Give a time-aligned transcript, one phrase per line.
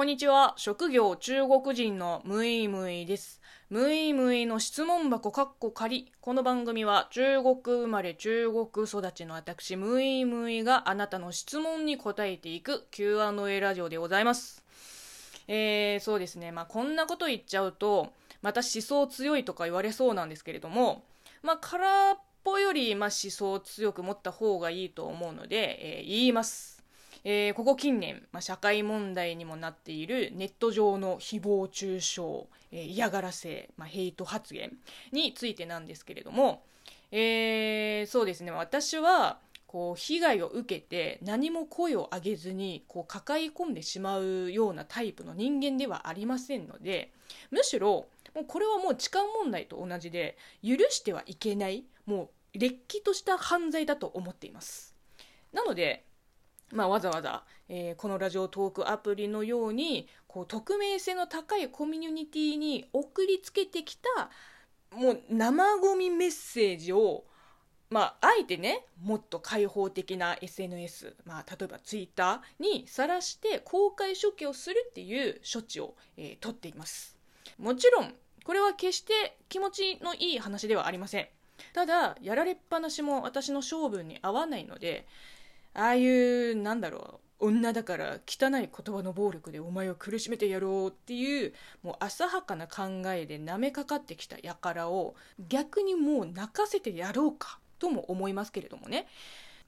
[0.00, 0.54] こんにちは。
[0.56, 3.38] 職業中国人のムイムイです。
[3.68, 6.10] ムイムイの質問箱かっこ仮。
[6.22, 14.64] この番組は中国生まれ中国育ちの私ムイムイがあなたの質問に答えていく Q&A ラジオでございます。
[15.48, 16.50] えー、そうですね。
[16.50, 21.04] まあこんなこと言っちゃうと、また思想強いとか言われそうなんですけれども、
[21.42, 26.79] まあ空っぽよりまあ思想を強く持った方がいいと思うので、えー言います。
[27.24, 32.20] えーここ近年、まあ、社会問題にもなっているネット上の誹謗中傷、
[32.72, 34.72] えー嫌がらせ、まあ、ヘイト発言
[35.12, 36.62] についてなんですけれども、
[37.10, 38.50] えーそうですね。
[38.50, 47.12] 私はこう被害を受けて何も声を上げずにこう抱え込んでしまうようなタイプの人間ではありませんので
[47.52, 54.96] むしろもうこれはもう痴漢問題と同じで許してはいけないもうれっきとした犯罪だと思っています。
[55.52, 56.04] なので
[56.72, 64.30] まあ、わざわざ、えーこのラジオトークアプリのようにこう匿名性の高いコミュニティに送りつけてきた
[64.96, 67.24] もう生ゴミメッセージを、
[67.90, 77.16] まあ、あえてねもっと開放的な SNS、まあ、例えばツイッターにさらして公開処刑をするっていう処置を、えー取っています。
[77.58, 81.28] もちろんこれは決して気持ちのいい話ではありません。
[81.72, 85.06] ただやられっぱなしも私の性分に合わないので
[85.74, 95.14] ああいうなんだろう女だから汚い言葉の暴力でお前を苦しめてやろうっていうもう浅はかな考えでなめかかってきた輩を
[95.48, 99.06] 逆にもう泣かせてやろうかとも思いますけれどもね。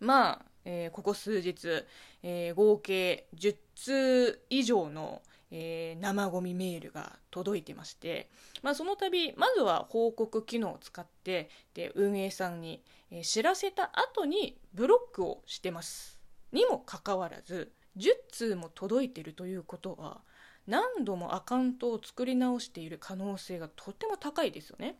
[0.00, 1.84] まあ、えーここ数日、
[2.22, 5.22] えー合計10通以上の、
[5.52, 8.30] えー生ゴミメールが届いてまして、
[8.62, 16.18] まあ、その度まずは報告機能を使ってで運営さんに、えー知らせた後にブロックをしてます。
[16.52, 20.22] にもかかわらず10通も届いてるということは
[20.66, 24.96] 何度もアカウントを作り直している可能性がとても高いですよね。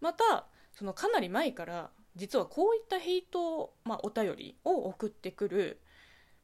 [0.00, 5.80] またそのかなり前から実はこういったヘイト、まあ、お便りを送ってくる、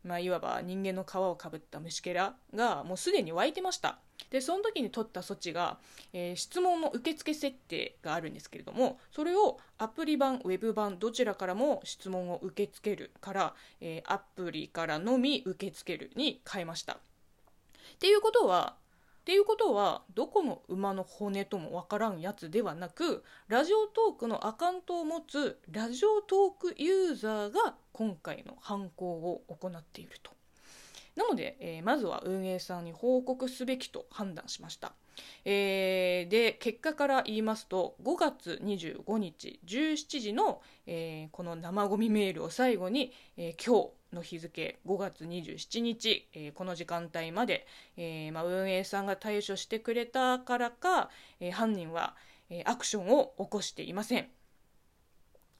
[0.06, 3.98] まあ、いわば人間の皮をかぶった虫けらがもうすでに湧いてました。
[4.30, 5.78] でその時に取った措置が、
[6.12, 16.94] えー質問の受付設定があるんですけれどもそれをアプリ版ウェブ版どちらからも質問を受け付けるから、えーアプリからのみ受け付けるに変えました。
[16.94, 16.98] っ
[17.98, 18.76] ていうことは
[19.26, 30.30] っていうことはどこの馬の骨ともわからんやつではなくラジオトークのアカウントを持つラジオトークユーザーが今回の犯行を行っていると。
[31.16, 34.92] なので、えーまずは運営さんに報告すべきと判断しました、
[35.44, 52.14] えーで結果から言いますと5月25日17時の、えーこの生ゴミメールを最後に、えー今日の日付5月27日、えーこの時間帯まで、えーまあ、運営さんが対処してくれたからか、えー犯人は、
[52.50, 54.28] えーアクションを起こしていません。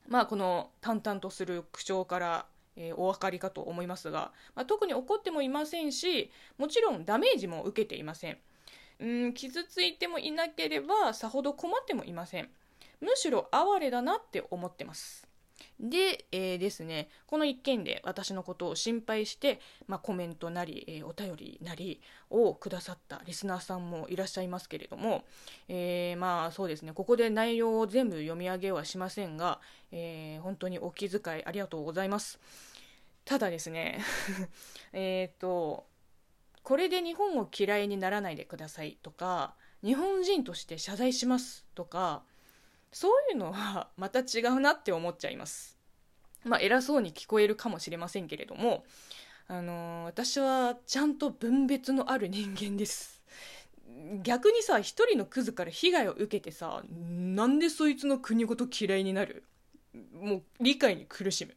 [0.09, 2.47] まあこの淡々とする口調から、
[2.77, 8.39] えーお分かりかと思いますが、まあ、特に怒ってもいませんしもちろんダメージも受けていません。
[8.99, 12.49] うん傷ついてもいなければさほど困ってもいません。
[13.01, 15.27] むしろ哀れだなって思ってます。
[15.78, 22.00] で、えーですねこの一件で私のことを心配して、まあ、コメントなり、えーお便りなり
[22.31, 25.25] をくださったリスナーさんもいらっしゃいますけれども、
[25.69, 29.61] えーまあそうですねここで内容を全部読み上げはしませんが、
[29.93, 32.41] え本当にお気遣いありがとうございます。
[33.27, 34.00] ただですね
[34.93, 35.87] えっと
[36.62, 42.22] これで日本を嫌いにならないでくださいとか日本人として謝罪しますとか
[42.93, 45.77] そういうのはまた違うなって思っちゃいます。
[46.45, 48.85] まあ偉そうに聞こえるかもしれませんけれども
[49.49, 53.23] あのー私はちゃんと分別のある人間です。
[54.23, 59.45] 逆にさ一人のクズから被害を受けてさなんでそいつの国ごと嫌いになる？
[60.13, 61.55] もう理解に苦しむ。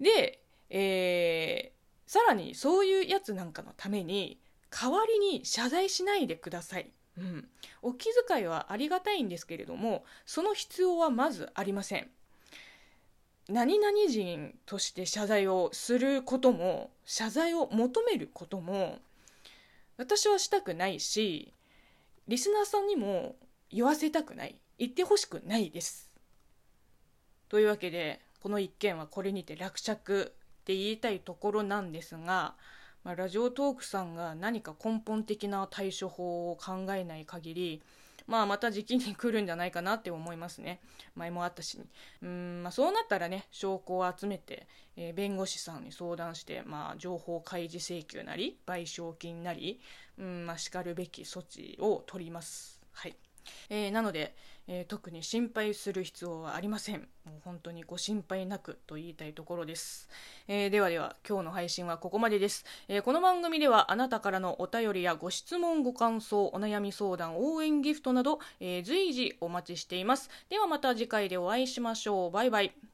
[0.00, 0.40] で、
[0.70, 1.74] えー
[2.06, 4.38] さらにそういうやつなんかのために
[4.70, 7.48] 代わりに謝罪しないでください、うん、
[7.82, 12.08] お気遣いはありがたいんですけれどもその必要はまずありません。
[13.48, 18.98] 何々人として謝罪をすることも謝罪を求めることも
[19.98, 21.52] 私はしたくないし
[22.26, 23.36] リスナーさんにも
[23.70, 26.10] 言わせたくない言ってほしくないです。
[27.48, 32.54] というわけでこの一件はこれにて落着って言いたいところなんですが、
[33.04, 37.82] まあ、ラジオトークさんが何か根本的な対処法を考えない限り
[38.26, 40.80] まあ、また時期に来るんじゃないかなって思いますね。
[41.14, 41.78] 前もあったし、
[42.22, 44.66] うん、まあ、そうなったらね、証拠を集めて、
[44.96, 49.80] えー、弁護士さんに相談して、まあ、情報開示請求なり、賠償金なり、
[50.18, 52.80] うん、まあ、叱るべき措置を取ります。
[52.92, 53.16] はい。
[53.68, 54.34] えー、なので、
[54.66, 57.08] えー、特に心配する必要はありません。
[57.24, 60.08] もう本当にご心配なくと言いたいところです。
[60.48, 70.30] えー、ではでは、今日の配信はここまでです、えこの番組ではあなたからのお便りやご質問、ご感想、お悩み相談、応援ギフトなど、え随時お待ちしています。
[70.48, 72.30] ではまた次回でお会いしましょう。
[72.30, 72.93] バイバイ。